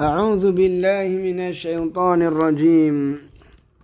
[0.00, 3.18] أعوذ بالله من الشيطان الرجيم.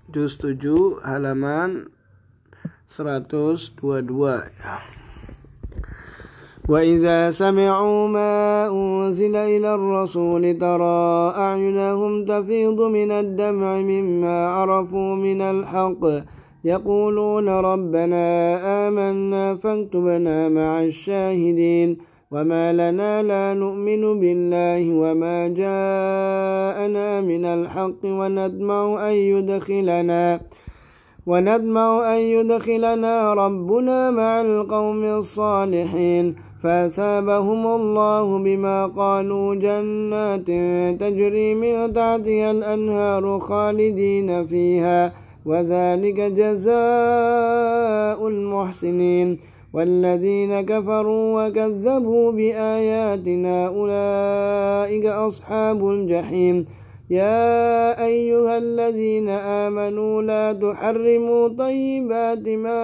[0.09, 1.93] Juz 7 halaman
[2.89, 4.41] 122
[6.69, 16.05] وإذا سمعوا ما أنزل إلى الرسول ترى أعينهم تفيض من الدمع مما عرفوا من الحق.
[16.65, 18.25] يقولون ربنا
[18.89, 21.99] آمنا فاكتبنا مع الشاهدين.
[22.31, 30.41] وما لنا لا نؤمن بالله وما جاءنا من الحق وندمع أن يدخلنا
[31.27, 40.47] وندمع أن يدخلنا ربنا مع القوم الصالحين فأثابهم الله بما قالوا جنات
[41.01, 45.13] تجري من تحتها الأنهار خالدين فيها
[45.47, 46.69] وذلك جزاء
[48.29, 49.39] المحسنين
[49.73, 56.65] والذين كفروا وكذبوا بآياتنا أولئك أصحاب الجحيم.
[57.11, 62.83] يا أيها الذين آمنوا لا تحرموا طيبات ما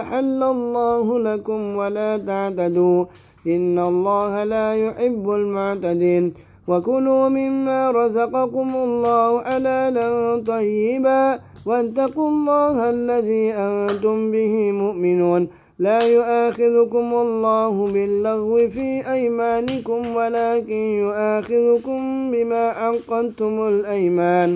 [0.00, 3.04] أحل الله لكم ولا تعتدوا.
[3.46, 6.30] إن الله لا يحب المعتدين.
[6.68, 10.08] وكلوا مما رزقكم الله حلالا
[10.46, 15.61] طيبا واتقوا الله الذي أنتم به مؤمنون.
[15.82, 24.50] لا يؤاخذكم الله باللغو في أيمانكم ولكن يؤاخذكم بما عقدتم الأيمان.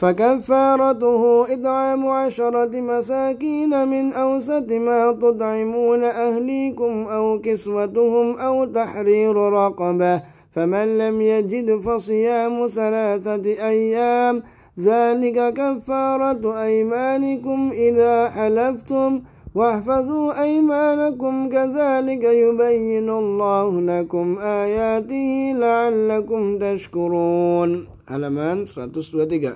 [0.00, 1.22] فكفارته
[1.54, 10.22] إطعام عشرة مساكين من أوسط ما تطعمون أهليكم أو كسوتهم أو تحرير رقبة
[10.52, 14.42] فمن لم يجد فصيام ثلاثة أيام
[14.80, 19.20] ذلك كفارة أيمانكم إذا حلفتم
[19.54, 27.86] واحفظوا أيمانكم كذلك يبين الله لكم آياته لعلكم تشكرون.
[28.06, 29.54] halaman 123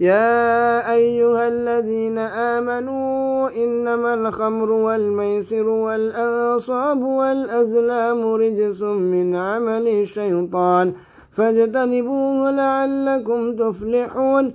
[0.00, 10.92] يا أيها الذين آمنوا إنما الخمر والميسر والأنصاب والأزلام رجس من عمل الشيطان
[11.32, 14.54] فاجتنبوه لعلكم تفلحون.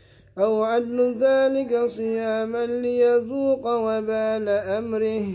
[0.37, 5.25] أو عدل ذلك صياما ليذوق وبال أمره.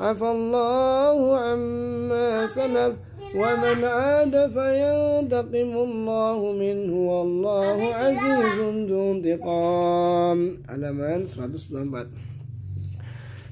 [0.00, 2.94] عفى الله عما سلف
[3.36, 8.58] ومن عاد فينتقم الله منه والله عزيز
[8.88, 10.38] ذو انتقام.
[10.68, 12.06] على 194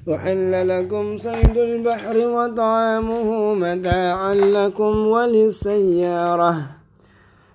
[0.07, 6.82] وحل لكم صيد البحر وطعامه متاعا لكم وللسيارة.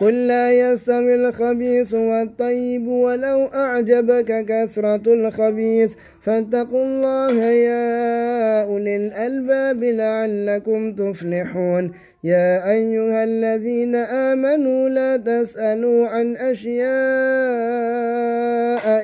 [0.00, 5.94] قل لا يستوي الخبيث والطيب ولو أعجبك كثرة الخبيث.
[6.22, 11.92] فاتقوا الله يا أولي الألباب لعلكم تفلحون.
[12.24, 16.88] يا أيها الذين آمنوا لا تسألوا عن أشياء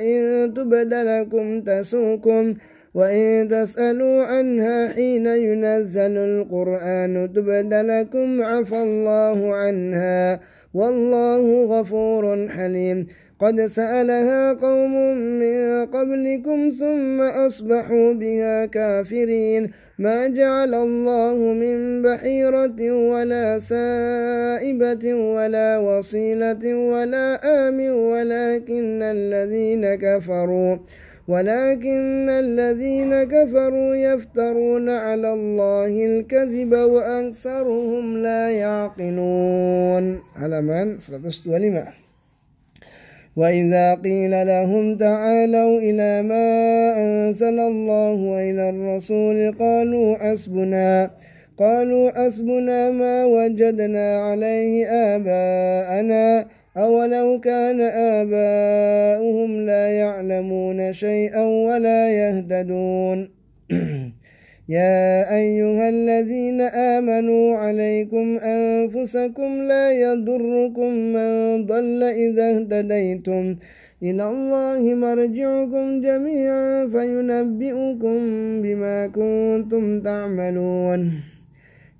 [0.02, 2.54] إن تبد لكم تسوكم
[2.94, 10.53] وإن تسألوا عنها حين ينزل القرآن تبد لكم عفى الله عنها.
[10.74, 13.06] والله غفور حليم.
[13.40, 19.70] قد سألها قوم من قبلكم ثم أصبحوا بها كافرين.
[19.98, 27.26] ما جعل الله من بحيرة ولا سائبة ولا وصيلة ولا
[27.68, 30.76] آم ولكن الذين كفروا
[31.28, 40.04] ولكن الذين كفروا يفترون على الله الكذب وأكثرهم لا يعقلون.
[40.36, 41.84] على من 125
[43.36, 46.48] وإذا قيل لهم تعالوا إلى ما
[46.96, 51.10] أنزل الله وإلى الرسول قالوا حسبنا
[51.58, 56.46] قالوا حسبنا ما وجدنا عليه آباءنا.
[56.76, 57.80] أولو كان
[58.20, 63.28] آباؤهم لا يعلمون شيئا ولا يهتدون
[64.78, 73.56] يا أيها الذين آمنوا عليكم أنفسكم لا يضركم من ضل إذا اهتديتم
[74.02, 78.18] إلى الله مرجعكم جميعا فينبئكم
[78.62, 81.33] بما كنتم تعملون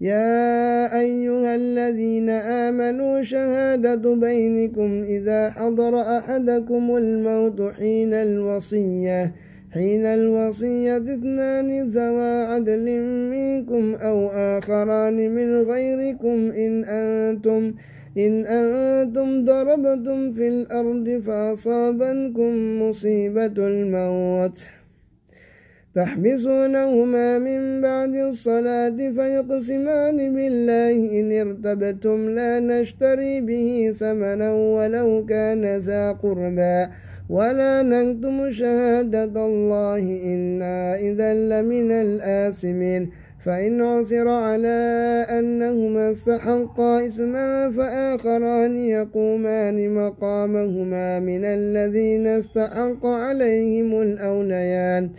[0.00, 9.32] يا أيها الذين آمنوا شهادة بينكم إذا حضر أحدكم الموت حين الوصية
[9.74, 12.86] حين الوصية اثنان ذوى عدل
[13.30, 17.74] منكم أو آخران من غيركم إن أنتم
[18.18, 24.58] إن أنتم ضربتم في الأرض فأصابتكم مصيبة الموت.
[25.94, 31.20] تحبسونهما من بعد الصلاة فيقسمان بالله.
[31.20, 36.86] إن ارتبتم لا نشتري به ثمنا ولو كان ذا قربى.
[37.30, 40.04] ولا نكتم شهادة الله.
[40.34, 43.10] إنا إذا لمن الآثمين.
[43.44, 44.80] فإن عثر على
[45.30, 55.10] أنهما استحقا إثما فآخران يقومان مقامهما من الذين استحق عليهم الأوليان.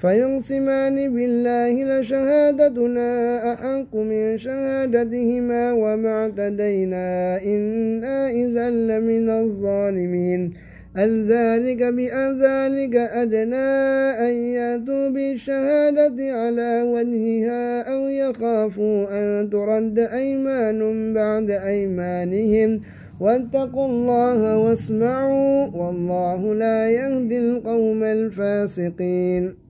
[0.00, 3.10] فيقسمان بالله لشهادتنا
[3.52, 7.08] أحق من شهادتهما وما اعتدينا
[7.42, 10.52] إنا إذا لمن الظالمين.
[11.28, 13.70] ذلك بأن ذلك أدنى
[14.26, 20.80] أن يأتوا بالشهادة على وجهها أو يخافوا أن ترد أيمان
[21.14, 22.80] بعد أيمانهم؟
[23.20, 29.69] واتقوا الله واسمعوا والله لا يهدي القوم الفاسقين.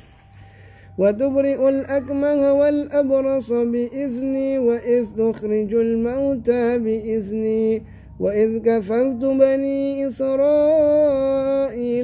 [1.01, 7.81] وتبرئ الأكمه والأبرص بإذني وإذ تخرج الموتى بإذني
[8.19, 10.51] وإذ كفرت بني إسرائيل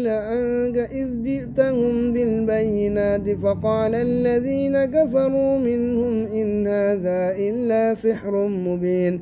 [0.08, 9.22] عنك إذ جئتهم بالبينات فقال الذين كفروا منهم إن هذا إلا سحر مبين.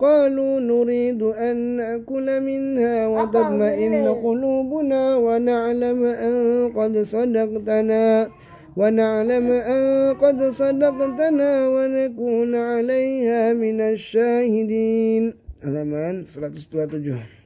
[0.00, 6.34] قالوا نريد أن نأكل منها وتطمئن قلوبنا ونعلم أن
[6.76, 8.28] قد صدقتنا
[8.76, 9.82] ونعلم أن
[10.14, 15.34] قد صدقتنا ونكون عليها من الشاهدين.
[15.64, 17.45] halaman 127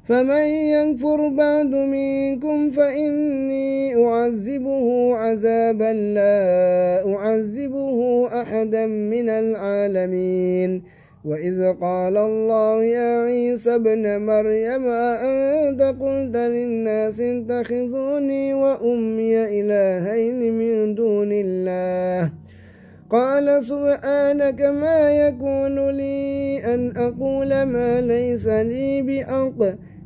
[0.11, 10.83] فمن يكفر بعد منكم فإني أعذبه عذابا لا أعذبه أحدا من العالمين.
[11.25, 21.31] وإذ قال الله يا عيسى ابن مريم أنت قلت للناس اتخذوني وأمي إلهين من دون
[21.31, 22.31] الله؟
[23.09, 29.90] قال سبحانك ما يكون لي أن أقول ما ليس لي بحق.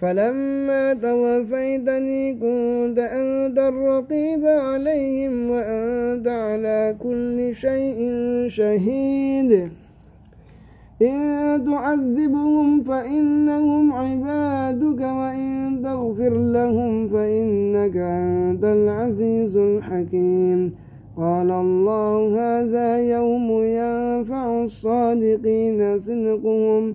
[0.00, 7.98] فلما توفيتني كنت أنت الرقيب عليهم وأنت على كل شيء
[8.48, 9.70] شهيد.
[11.02, 20.74] إن تعذبهم فإنهم عبادك وإن تغفر لهم فإنك أنت العزيز الحكيم.
[21.16, 26.94] قال الله هذا يوم ينفع الصادقين صدقهم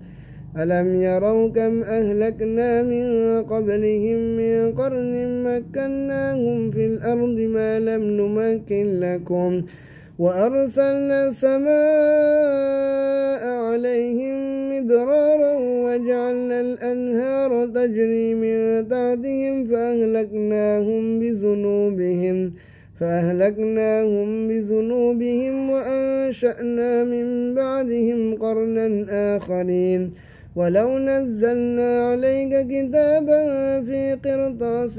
[0.57, 3.05] ألم يروا كم أهلكنا من
[3.43, 9.61] قبلهم من قرن مكناهم في الأرض ما لم نمكن لكم
[10.19, 11.71] وأرسلنا السماء
[13.47, 14.35] عليهم
[14.71, 15.53] مدرارا
[15.85, 22.53] وجعلنا الأنهار تجري من تحتهم فأهلكناهم بذنوبهم
[22.99, 28.87] فأهلكناهم بذنوبهم وأنشأنا من بعدهم قرنا
[29.37, 30.11] آخرين
[30.55, 33.41] ولو نزلنا عليك كتابا
[33.87, 34.95] في قرطاس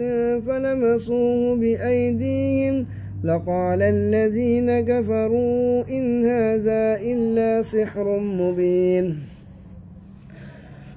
[0.47, 2.87] فلمسوه بأيديهم
[3.25, 9.17] لقال الذين كفروا إن هذا إلا سحر مبين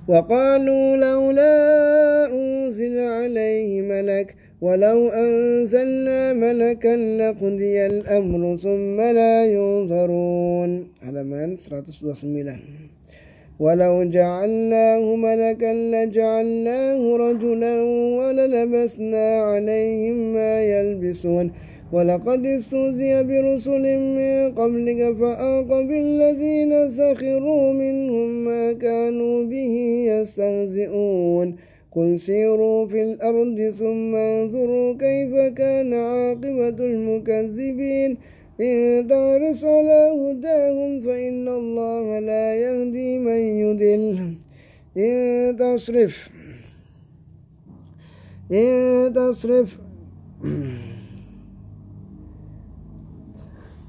[0.07, 1.55] وقالوا لولا
[2.31, 10.87] أنزل عليه ملك ولو أنزلنا ملكا لقضي الأمر ثم لا ينظرون.
[11.05, 12.94] Halaman 129
[13.59, 17.81] ولو جعلناه ملكا لجعلناه رجلا
[18.19, 21.51] وللبسنا عليهم ما يلبسون.
[21.93, 29.75] ولقد استهزئ برسل من قبلك فآق بالذين سخروا منهم ما كانوا به
[30.11, 31.55] يستهزئون.
[31.95, 38.17] قل سيروا في الأرض ثم انظروا كيف كان عاقبة المكذبين.
[38.61, 44.33] إن تحرص على هداهم فإن الله لا يهدي من يدل.
[44.97, 46.29] إن تصرف
[48.51, 49.79] إن تصرف.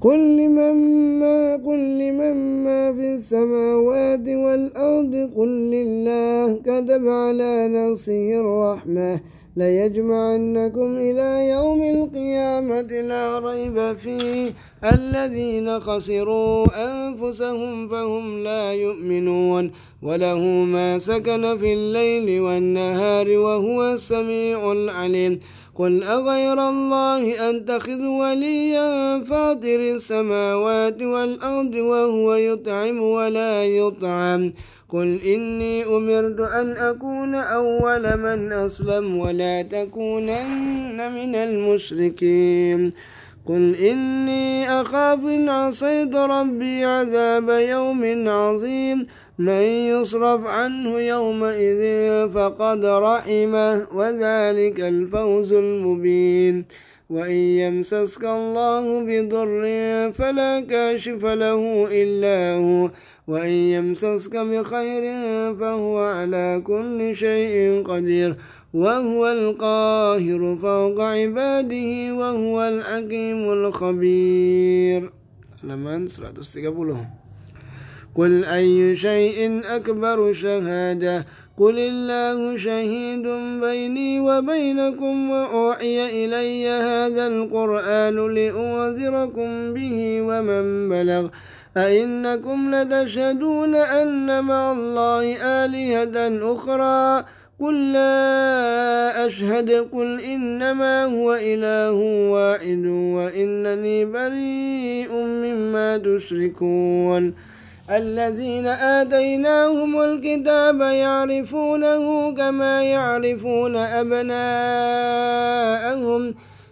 [0.01, 0.75] قل لمن
[1.19, 9.36] ما قل لمن ما في السماوات والأرض قل لله كتب على نفسه الرحمة.
[9.57, 14.49] ليجمعنكم إلى يوم القيامة لا ريب فيه.
[14.93, 19.71] الذين خسروا أنفسهم فهم لا يؤمنون.
[20.03, 25.39] وله ما سكن في الليل والنهار وهو السميع العليم.
[25.75, 34.53] قل أغير الله أتخذ وليا فاطر السماوات والأرض وهو يطعم ولا يطعم.
[34.89, 42.89] قل إني أمرت أن أكون أول من أسلم ولا تكونن من المشركين.
[43.45, 49.05] قل إني أخاف إن عصيت ربي عذاب يوم عظيم.
[49.39, 51.83] من يصرف عنه يومئذ
[52.29, 56.65] فقد رحمه وذلك الفوز المبين.
[57.09, 59.63] وإن يمسسك الله بضر
[60.11, 62.89] فلا كاشف له إلا هو.
[63.27, 65.03] وإن يمسسك بخير
[65.55, 68.35] فهو على كل شيء قدير
[68.73, 75.11] وهو القاهر فوق عباده وهو الحكيم الخبير.
[75.63, 77.07] لمن 130
[78.15, 81.25] قل أي شيء أكبر شهادة؟
[81.57, 83.27] قل الله شهيد
[83.61, 91.29] بيني وبينكم وأوحي إلي هذا القرآن لأنذركم به ومن بلغ
[91.77, 97.25] أئنكم لتشهدون أن مع الله آلهة أخرى؟
[97.59, 101.91] قل لا أشهد قل إنما هو إله
[102.31, 107.33] واحد وإنني بريء مما تشركون.
[107.91, 114.47] الذين آتيناهم الكتاب يعرفونه كما يعرفون أبناءهم.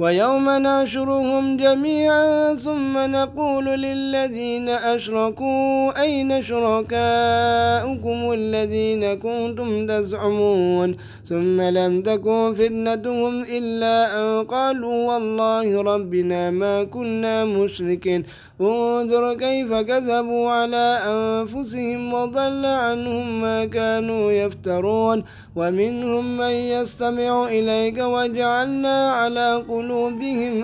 [0.00, 12.54] ويوم ناشرهم جميعا ثم نقول للذين أشركوا أين شركاؤكم الذين كنتم تزعمون ثم لم تكن
[12.54, 18.24] فتنتهم إلا أن قالوا والله ربنا ما كنا مشركين
[18.60, 25.24] انظر كيف كذبوا على أنفسهم وضل عنهم ما كانوا يفترون
[25.56, 29.89] ومنهم من يستمع إليك وجعلنا على قلوبهم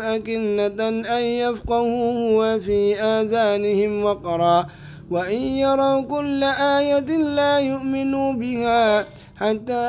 [0.00, 4.66] أكنة أن يفقهوه وفي آذانهم وقرا.
[5.10, 9.86] وإن يروا كل آية لا يؤمنوا بها حتى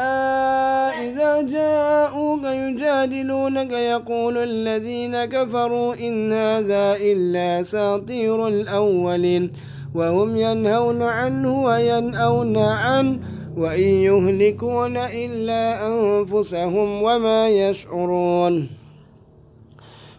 [1.03, 9.51] إذا جاءوك يجادلونك يقول الذين كفروا إن هذا إلا ساطير الأولين.
[9.95, 13.19] وهم ينهون عنه وينأون عنه
[13.57, 18.76] وإن يهلكون إلا أنفسهم وما يشعرون.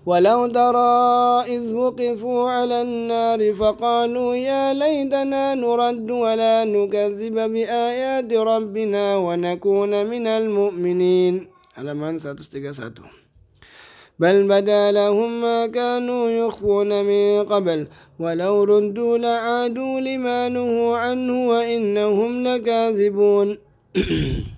[0.08, 0.96] ولو ترى
[1.54, 11.34] إذ وقفوا على النار فقالوا يا ليتنا نرد ولا نكذب بآيات ربنا ونكون من المؤمنين.
[11.76, 13.04] halaman 131
[14.18, 17.86] بل بدا لهم ما كانوا يخفون من قبل.
[18.18, 23.58] ولو ردوا لعادوا لما نهوا عنه وإنهم لكاذبون.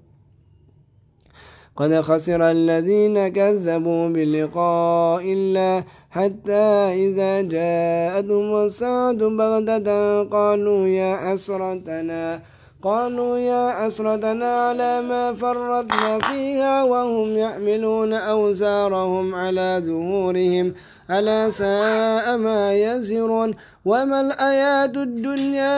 [1.75, 6.67] قد خسر الذين كذبوا بلقاء الله حتى
[7.05, 12.41] إذا جاءتهم الساعة بغتة قالوا يا حسرتنا
[12.83, 20.73] قالوا يا أسرتنا على ما فرطنا فيها وهم يحملون أوزارهم على ظهورهم
[21.11, 23.53] ألا ساء ما يزرون؟
[23.85, 25.77] وما الآيات الدنيا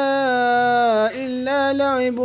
[1.25, 2.19] إلا لعب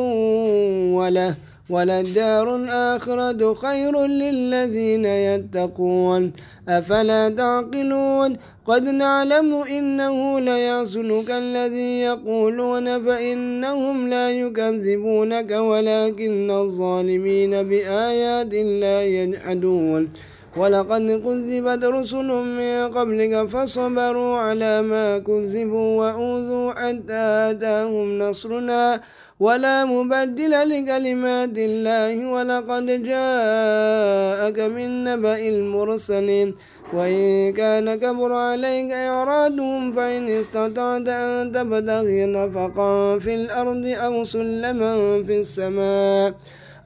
[0.94, 1.47] وله.
[1.70, 6.32] وللدار الآخرة خير للذين يتقون.
[6.68, 19.00] أفلا تعقلون؟ قد نعلم إنه ليحزنك الذي يقولون فإنهم لا يكذبونك ولكن الظالمين بآيات الله
[19.00, 20.08] يجحدون.
[20.58, 29.00] ولقد كذبت رسل من قبلك فصبروا على ما كذبوا وأوذوا حتى أتاهم نصرنا.
[29.40, 36.48] ولا مبدل لكلمات الله ولقد جاءك من نبأ المرسلين.
[36.92, 45.38] وإن كان كبر عليك إعرادهم فإن استطعت أن تبتغي نفقا في الأرض أو سلما في
[45.38, 46.34] السماء.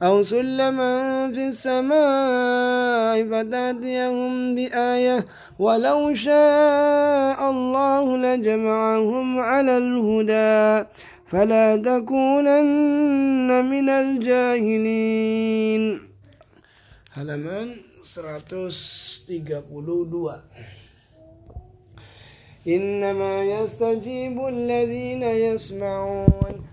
[0.03, 5.25] أو سلما في السماء فتأتيهم بآية
[5.59, 10.87] ولو شاء الله لجمعهم على الهدى
[11.31, 15.83] فلا تكونن من الجاهلين.
[17.15, 17.67] Halaman
[18.03, 20.41] 132
[22.67, 26.72] إنما يستجيب الذين يسمعون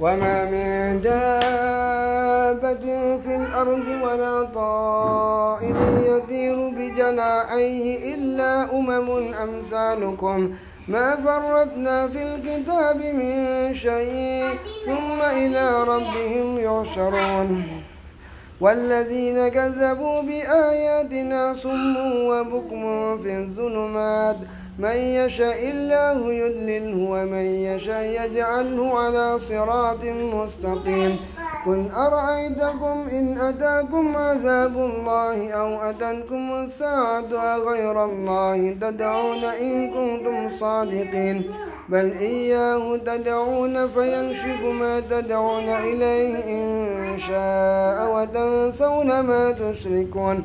[0.00, 2.84] وما من دابة
[3.18, 10.52] في الأرض ولا طائر يطير بجناحيه إلا أمم أمثالكم.
[10.88, 14.48] ما فرطنا في الكتاب من شيء
[14.86, 17.64] ثم إلى ربهم يحشرون.
[18.60, 22.82] والذين كذبوا بآياتنا صم وبكم
[23.22, 24.36] في الظلمات.
[24.80, 31.16] من يشاء الله يدلله ومن يشاء يجعله على صراط مستقيم.
[31.66, 37.30] قل أرأيتكم إن أتاكم عذاب الله أو أتتكم الساعة
[37.68, 41.44] غير الله تدعون إن كنتم صادقين.
[41.88, 50.44] بل إياه تدعون فينشف ما تدعون إليه إن شاء وتنسون ما تشركون.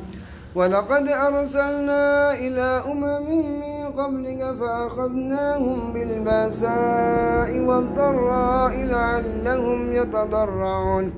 [0.56, 3.28] ولقد أرسلنا إلى أمم
[3.60, 11.12] من قبلك فأخذناهم بالبأساء والضراء لعلهم يتضرعون.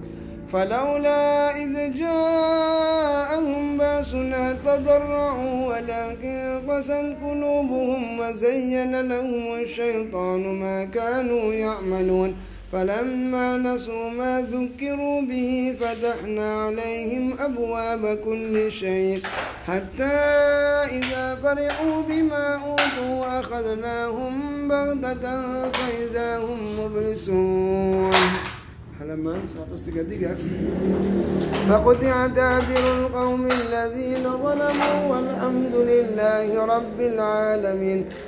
[0.52, 12.34] فلولا إذ جاءهم بأسنا تضرعوا ولكن قست قلوبهم وزين لهم الشيطان ما كانوا يعملون.
[12.72, 19.20] فلما نسوا ما ذكروا به فتحنا عليهم أبواب كل شيء
[19.66, 20.18] حتى
[20.98, 28.10] إذا فرحوا بما أوتوا أخذناهم بغتة فإذا هم مبلسون.
[29.00, 38.04] 133 فقطع دابر القوم الذين ظلموا والحمد لله رب العالمين.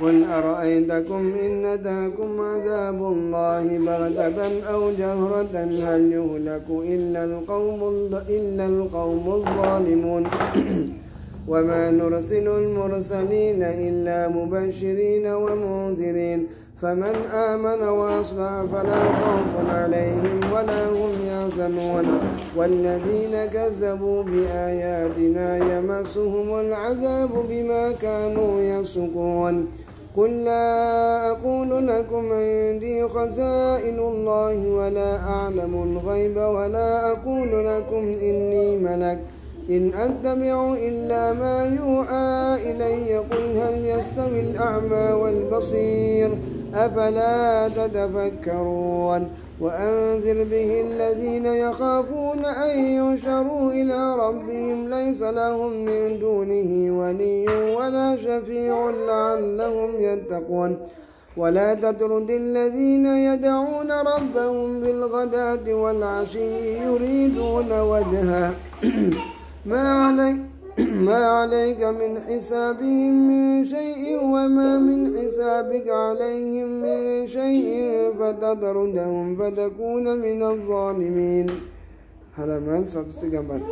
[0.00, 5.54] قل أرأيتكم إن أتاكم عذاب الله بغتة أو جهرة؟
[5.86, 7.80] هل يهلك إلا القوم
[8.28, 10.26] إلا القوم الظالمون؟
[11.50, 16.46] وما نرسل المرسلين إلا مبشرين ومنذرين.
[16.82, 22.04] فمن آمن وأصلح فلا خوف عليهم ولا هم يحزنون.
[22.56, 29.68] والذين كذبوا بآياتنا يمسهم العذاب بما كانوا يفسقون.
[30.18, 39.18] قل لا أقول لكم عندي خزائن الله ولا أعلم الغيب ولا أقول لكم إني ملك
[39.70, 46.30] إن أتبع إلا ما يوحى إلي قل هل يستوي الأعمى والبصير
[46.74, 49.28] أفلا تتفكرون
[49.60, 58.90] وأنذر به الذين يخافون أن يشروا إلى ربهم ليس لهم من دونه ولي ولا شفيع
[58.90, 60.76] لعلهم يتقون
[61.36, 68.54] ولا تطرد الذين يدعون ربهم بالغداة والعشي يريدون وجهه
[69.66, 70.40] ما عليك
[71.08, 80.42] ما عليك من حسابهم من شيء وما من حسابك عليهم من شيء فتطردهم فتكون من
[80.42, 81.46] الظالمين.
[82.38, 83.62] halaman 134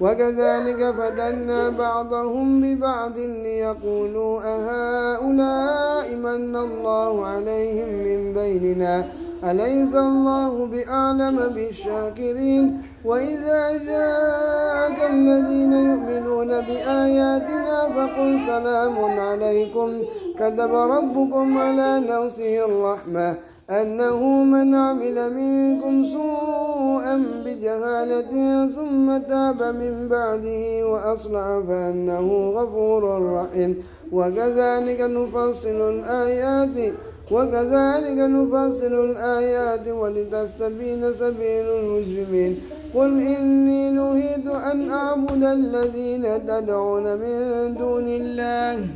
[0.00, 9.06] وكذلك فتنا بعضهم ببعض ليقولوا أهؤلاء من الله عليهم من بيننا؟
[9.44, 19.90] أليس الله بأعلم بالشاكرين؟ وإذا جاءك الذين يؤمنون بآياتنا فقل سلام عليكم.
[20.36, 23.34] كتب ربكم على نفسه الرحمة.
[23.70, 28.32] أنه من عمل منكم سوءا بجهالة
[28.66, 33.82] ثم تاب من بعده وأصلح فأنه غفور رحيم.
[34.12, 36.94] وكذلك نفصل الآيات
[37.32, 42.58] وكذلك نفصل الآيات ولتستبين سبيل المجرمين.
[42.94, 48.86] قل إني نهيت أن أعبد الذين تدعون من دون الله.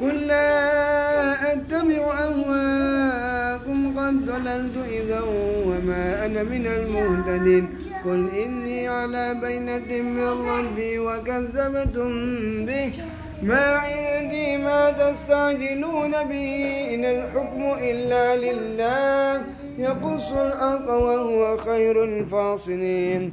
[0.00, 5.20] قل لا أتبع أهواءكم قد ضللت إذا
[5.66, 7.68] وما أنا من المهتدين.
[8.04, 12.10] قل إني على بينة من ربي وكذبتم
[12.66, 12.92] به.
[13.42, 16.54] ما عندي ما تستعجلون به.
[16.94, 19.44] إن الحكم إلا لله.
[19.78, 23.32] يقص الأرض وهو خير الفاصلين.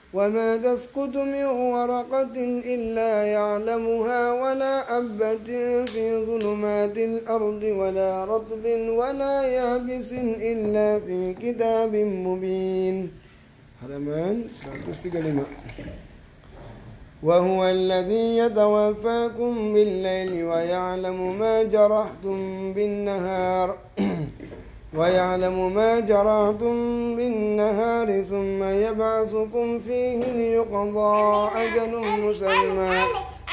[0.13, 2.35] وما تسقط من ورقة
[2.75, 5.47] إلا يعلمها ولا أبة
[5.85, 8.65] في ظلمات الأرض ولا رطب
[8.99, 10.11] ولا يابس
[10.51, 13.11] إلا في كتاب مبين.
[13.89, 15.45] 135
[17.23, 22.37] وهو الذي يتوفاكم بالليل ويعلم ما جرحتم
[22.73, 23.77] بالنهار.
[24.93, 26.75] ويعلم ما جرعتم
[27.15, 31.93] بالنهار ثم يبعثكم فيه ليقضى أجل
[32.25, 33.03] مسمى.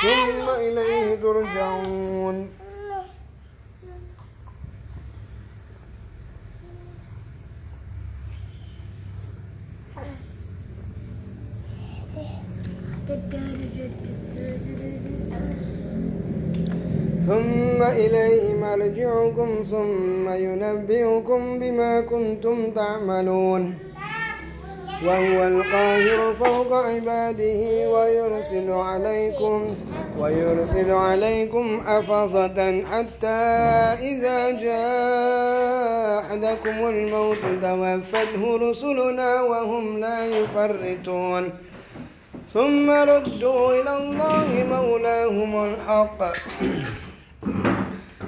[0.03, 2.49] ثم إليه ترجعون.
[17.29, 23.75] ثم إليه مرجعكم ثم ينبئكم بما كنتم تعملون.
[25.07, 29.67] وهو القاهر فوق عباده ويرسل عليكم
[30.21, 33.41] ويرسل عليكم أفظة حتى
[34.11, 41.51] إذا جاء أحدكم الموت توفته رسلنا وهم لا يفرطون.
[42.55, 46.21] ثم ردوا إلى الله مولاهم الحق.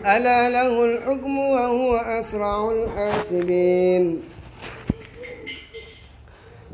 [0.07, 4.23] ألا له الحكم وهو أسرع الحاسبين.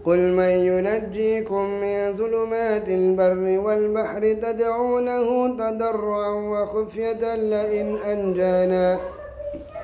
[0.05, 8.99] قل من ينجيكم من ظلمات البر والبحر تدعونه تضرعا وخفية لئن أنجانا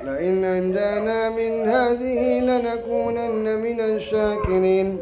[0.03, 4.99] لئن أنجانا من هذه لنكونن من الشاكرين.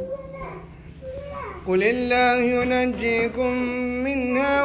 [1.68, 3.52] قل الله ينجيكم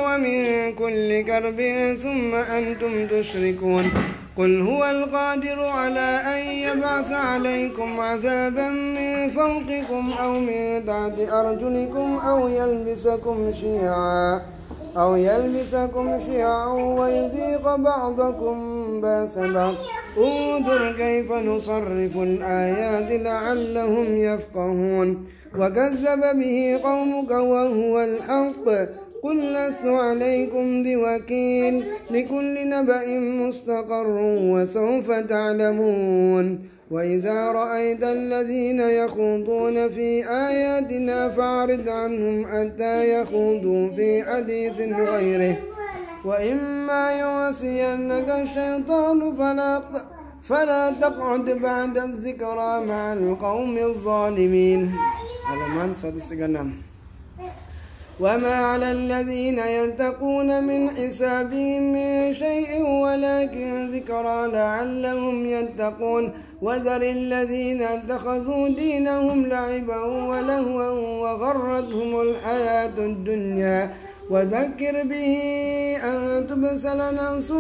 [0.07, 0.39] ومن
[0.75, 1.61] كل كرب
[2.03, 3.85] ثم أنتم تشركون.
[4.37, 12.49] قل هو القادر على أن يبعث عليكم عذابا من فوقكم أو من تحت أرجلكم أو
[12.49, 14.43] يلبسكم شيعا
[14.97, 16.67] أو يلبسكم شيعا
[16.99, 18.57] ويذيق بعضكم
[19.01, 19.75] بأس بعض.
[20.19, 25.09] انظر كيف نصرف الآيات لعلهم يفقهون.
[25.59, 28.67] وكذب به قومك وهو الحق.
[29.27, 33.07] قل لست عليكم بوكيل لكل نبأ
[33.43, 34.17] مستقر
[34.53, 36.59] وسوف تعلمون
[36.91, 40.11] وإذا رأيت الذين يخوضون في
[40.49, 44.79] آياتنا فاعرض عنهم حتى يخوضوا في حديث
[45.11, 45.57] غيره
[46.25, 49.83] وإما يوسينك الشيطان فلا
[50.43, 54.93] فلا تقعد بعد الذكرى مع القوم الظالمين.
[55.47, 56.83] halaman 136
[58.21, 68.69] وما على الذين يتقون من حسابهم من شيء ولكن ذكرى لعلهم يتقون وذر الذين اتخذوا
[68.69, 70.91] دينهم لعبا ولهوا
[71.23, 73.91] وغرتهم الحياة الدنيا
[74.31, 75.39] وذكر به
[76.05, 77.53] أن تبسل نفس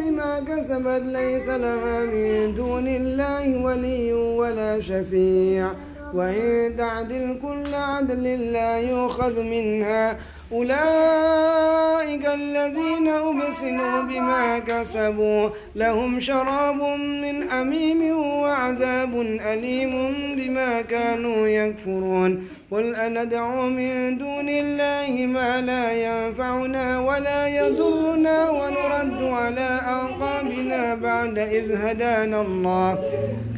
[0.00, 5.70] بما كسبت ليس لها من دون الله ولي ولا شفيع
[6.14, 10.16] وإن تعدل كل عدل لا يؤخذ منها.
[10.52, 15.48] أولئك الذين أبسلوا بما كسبوا.
[15.76, 22.48] لهم شراب من حميم وعذاب أليم بما كانوا يكفرون.
[22.70, 31.72] قل أندعو من دون الله ما لا ينفعنا ولا يضرنا ونرد على أعقابنا بعد إذ
[31.72, 32.98] هدانا الله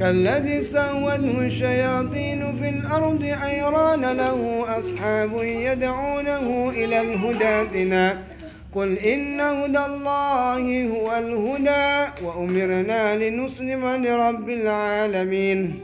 [0.01, 8.13] كالذي استهوته الشياطين في الأرض حيران له أصحاب يدعونه إلى الهدى
[8.75, 15.81] قل إن هدى الله هو الهدى وأمرنا لنسلم لرب العالمين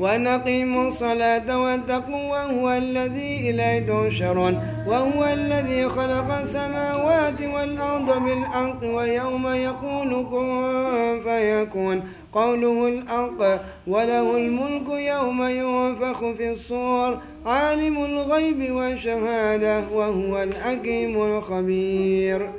[0.00, 4.54] ونقيموا الصلاة واتقوا وهو الذي إليه تحشرون
[4.86, 12.02] وهو الذي خلق السماوات والأرض بالحق ويوم يقول كن فيكون.
[12.32, 22.50] قوله الحق وله الملك يوم ينفخ في الصور عالم الغيب والشهادة وهو الحكيم الخبير.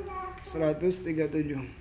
[0.56, 1.81] 137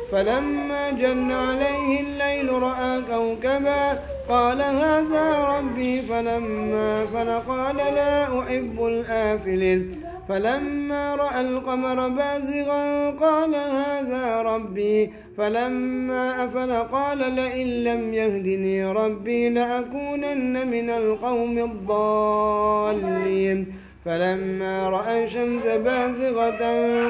[0.11, 10.01] فلما جن عليه الليل رأى كوكبا قال هذا ربي فلما فلقال لا أحب الآفلين.
[10.29, 15.13] فلما رأى القمر بازغا قال هذا ربي.
[15.37, 23.65] فلما أفل قال لئن لم يهدني ربي لأكونن من القوم الضالين.
[24.05, 26.63] فلما رأى الشمس بازغة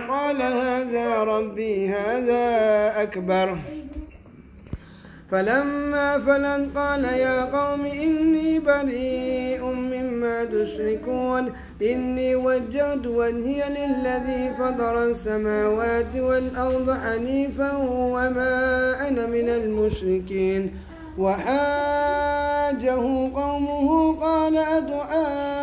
[0.07, 2.43] قال هذا ربي هذا
[3.01, 3.57] أكبر.
[5.31, 11.53] فلما فلن قال يا قوم إني بريء مما تشركون.
[11.81, 20.71] إني وجهت وجهي للذي فطر السماوات والأرض حنيفا وما أنا من المشركين.
[21.17, 23.01] وحاجه
[23.35, 25.60] قومه قال أتحاجوني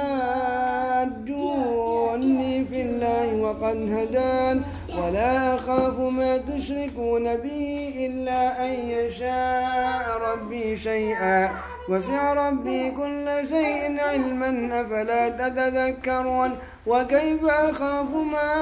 [3.49, 4.63] وقد هدان
[4.99, 11.51] ولا أخاف ما تشركون به إلا أن يشاء ربي شيئا.
[11.89, 16.51] وسع ربي كل شيء علما أفلا تتذكرون.
[16.87, 18.53] وكيف أخاف ما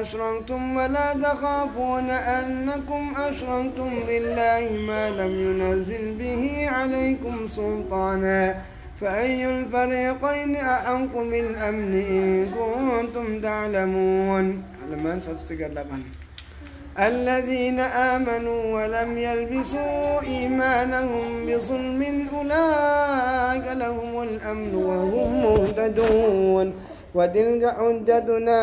[0.00, 8.54] أشركتم ولا تخافون أنكم أشركتم بالله ما لم ينزل به عليكم سلطانا.
[9.00, 14.44] فأي الفريقين أحق بالأمن إن كنتم تعلمون؟
[14.82, 16.02] halaman 138
[16.98, 22.02] الذين آمنوا ولم يلبسوا إيمانهم بظلم
[22.34, 26.72] أولئك لهم الأمن وهم مهتدون.
[27.14, 28.60] وتلك حجتنا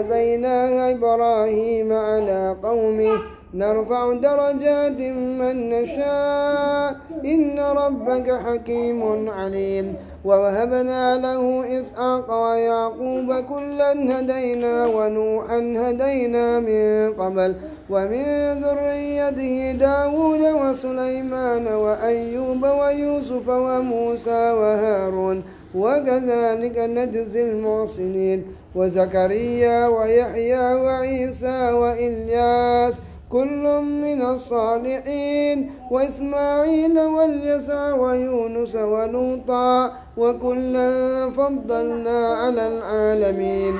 [0.00, 3.18] آتيناها إبراهيم على قومه
[3.54, 6.96] نرفع درجات من نشاء.
[7.24, 9.92] إن ربك حكيم عليم.
[10.24, 17.54] ووهبنا له إسحاق ويعقوب كلا هدينا ونوحا هدينا من قبل.
[17.90, 18.24] ومن
[18.62, 25.42] ذريته داود وسليمان وأيوب ويوسف وموسى وهارون.
[25.74, 28.44] وكذلك نجزي المحسنين.
[28.74, 33.00] وزكريا ويحيى وعيسى وإلياس
[33.32, 40.90] كل من الصالحين وإسماعيل واليسع ويونس ولوطا وكلا
[41.30, 43.74] فضلنا على العالمين.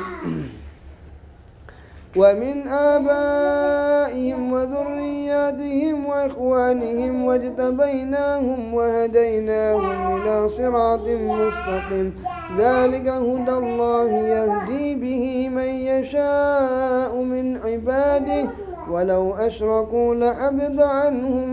[2.17, 12.09] ومن آبائهم وذرياتهم وإخوانهم واجتبيناهم وهديناهم إلى صراط مستقيم.
[12.59, 18.45] ذلك هدى الله يهدي به من يشاء من عباده
[18.93, 21.49] ولو أشركوا لحبط عنهم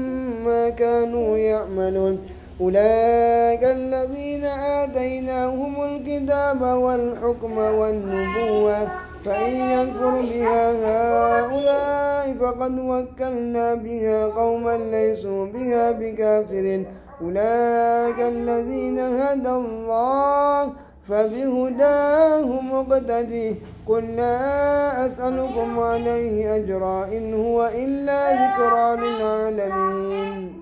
[0.45, 2.19] ما كانوا يعملون.
[2.61, 4.43] أولئك الذين
[4.83, 8.87] آتيناهم الكتاب والحكم والنبوة
[9.25, 16.83] فإن يكفر بها هؤلاء فقد وكلنا بها قوما ليسوا بها بكافر
[17.21, 20.73] أولئك الذين هدى الله
[21.09, 23.55] فبهداه مقتدي
[23.87, 30.61] قل لا أسألكم عليه أجرا إن هو إلا ذكرى للعالمين.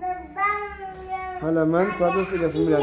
[1.38, 2.82] halaman 139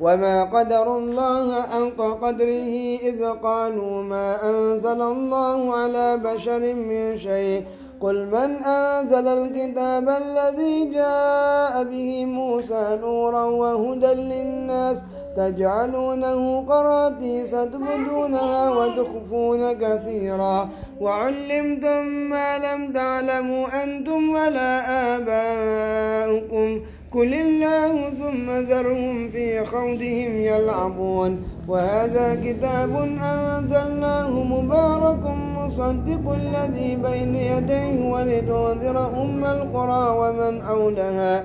[0.00, 7.64] وما قدر الله حق قدره إذ قالوا ما أنزل الله على بشر من شيء.
[8.00, 15.02] قل من أنزل الكتاب الذي جاء به موسى نورا وهدى للناس
[15.36, 20.68] تجعلونه قراتيس تبدونها وتخفون كثيرا.
[21.00, 24.70] وعلمتم ما لم تعلموا أنتم ولا
[25.16, 26.80] آباؤكم.
[27.12, 31.42] قل الله ثم ذرهم في خوضهم يلعبون.
[31.68, 32.90] وهذا كتاب
[33.22, 35.22] أنزلناه مبارك
[35.58, 41.44] مصدق الذي بين يديه ولتنذر أم القرى ومن حولها.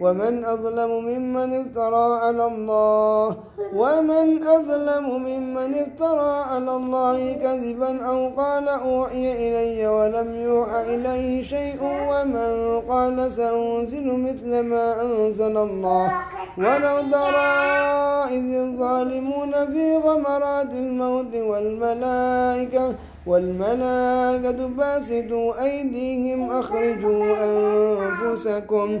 [0.00, 3.36] ومن أظلم ممن افترى على الله
[3.74, 11.78] ومن أظلم ممن افترى على الله كذبا أو قال أوحي إلي ولم يوحى إليه شيء
[11.82, 16.12] ومن قال سأنزل مثل ما أنزل الله.
[16.58, 17.54] ولو ترى
[18.36, 22.94] إذ الظالمون في غمرات الموت والملائكة
[23.26, 29.00] والملائكة باسطوا أيديهم أخرجوا أنفسكم.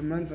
[0.00, 0.34] لما انسى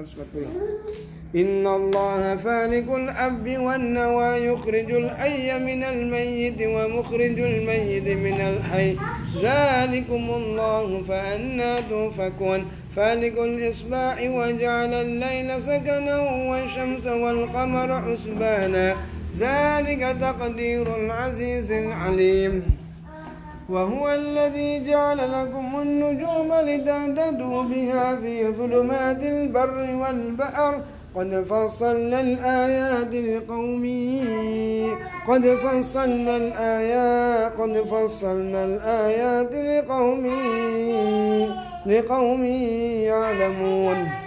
[1.36, 8.95] إن الله فالق الأب والنوى يخرج الحي من الميت ومخرج الميت من الحي.
[9.43, 12.66] ذلكم الله فأنا توفكون.
[12.95, 18.95] فالق الإصباح وجعل الليل سكنا والشمس والقمر حسبانا.
[19.39, 22.87] ذلك تقدير العزيز العليم.
[23.70, 30.82] وهو الذي جعل لكم النجوم لتهتدوا بها في ظلمات البر والبحر.
[31.15, 33.86] قد فصلنا الآيات لقوم
[35.28, 40.26] قد فصلنا الآيات قد فصلنا الآيات لقوم
[41.86, 42.45] لقوم
[43.09, 44.27] يعلمون.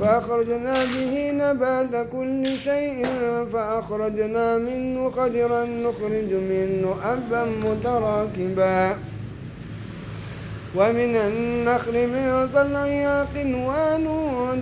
[0.00, 3.06] فأخرجنا به نبات كل شيء
[3.52, 8.96] فأخرجنا منه خضرا نخرج منه أبا متراكبا.
[10.76, 14.06] ومن النخل من طلعها قنوان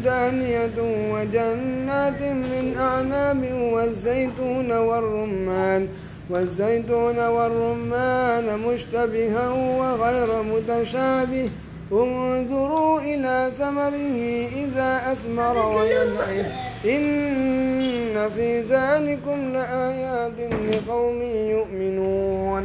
[0.04, 0.78] دانية
[1.12, 5.88] وجنات من أعناب والزيتون والرمان
[6.30, 11.48] والزيتون والرمان مشتبها وغير متشابه.
[11.92, 16.52] انظروا إلى ثمره إذا أثمر وينعه
[16.84, 20.40] إن في ذلكم لآيات
[20.74, 22.64] لقوم يؤمنون.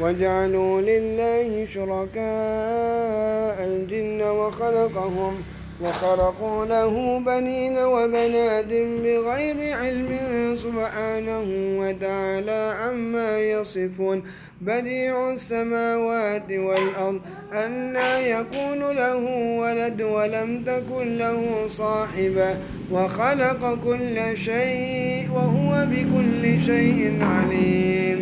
[0.00, 5.53] وجعلوا لله شركاء الجن وخلقهم.
[5.82, 8.72] وخرقوا له بنين وبنات
[9.04, 10.10] بغير علم.
[10.54, 11.46] سبحانه
[11.80, 14.22] وتعالى عما يصفون.
[14.60, 17.20] بديع السماوات والأرض
[17.52, 19.22] أنا يكون له
[19.62, 22.50] ولد ولم تكن له صاحبة.
[22.92, 28.20] وخلق كل شيء وهو بكل شيء عليم.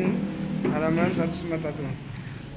[0.72, 1.94] halaman 191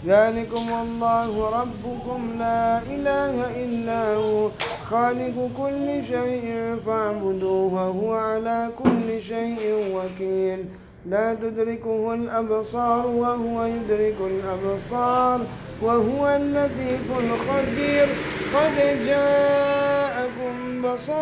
[0.08, 1.32] ذلكم الله
[1.62, 4.50] ربكم لا إله إلا هو.
[4.90, 9.62] خالق كل شيء فاعبدوه وهو على كل شيء
[9.96, 10.66] وكيل.
[11.10, 15.40] لا تدركه الأبصار وهو يدرك الأبصار
[15.82, 18.08] وهو اللطيف الخبير.
[18.56, 21.18] قد جاءكم بصائر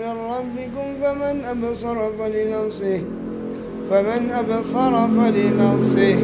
[0.00, 3.00] من ربكم فمن أبصر فلنفسه
[3.90, 6.18] فمن أبصر فلنفسه.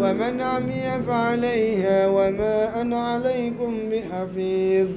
[0.00, 4.88] ومن عمي فعليها وما أنا عليكم بحفيظ.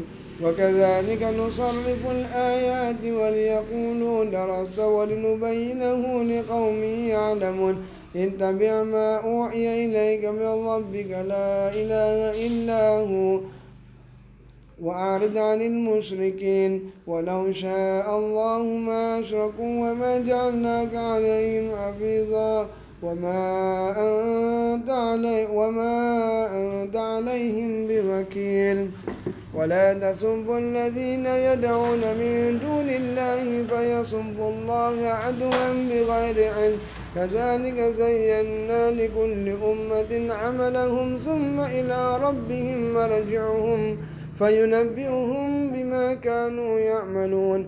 [0.43, 7.75] وكذلك نصرف الآيات وليقولوا درس ولنبينه لقوم يعلمون.
[8.15, 13.39] اتبع ما أوحي إليك من ربك لا إله إلا هو
[14.81, 16.71] وأعرض عن المشركين.
[17.07, 22.67] ولو شاء الله ما أشركوا وما جعلناك عليهم حفيظا.
[23.03, 25.95] وما أنت, علي وما
[26.57, 28.87] أنت عليهم بوكيل.
[29.53, 36.77] ولا تسبوا الذين يدعون من دون الله فيسبوا الله عدوا بغير علم.
[37.15, 43.97] كذلك زينا لكل أمة عملهم ثم إلى ربهم مرجعهم.
[44.39, 47.67] فينبئهم بما كانوا يعملون.